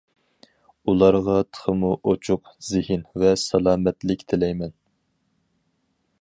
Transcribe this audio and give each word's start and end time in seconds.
ئۇلارغا 0.93 1.35
تېخىمۇ 1.47 1.91
ئوچۇق 2.11 2.49
زېھىن 2.71 3.05
ۋە 3.25 3.35
سالامەتلىك 3.43 4.25
تىلەيمەن. 4.35 4.75